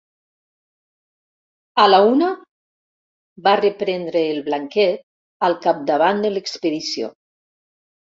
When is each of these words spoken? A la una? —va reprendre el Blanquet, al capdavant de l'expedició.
A 1.81 1.83
la 1.89 1.99
una? 2.13 2.29
—va 2.37 3.53
reprendre 3.61 4.23
el 4.31 4.39
Blanquet, 4.47 5.05
al 5.49 5.57
capdavant 5.67 6.25
de 6.25 6.33
l'expedició. 6.37 7.11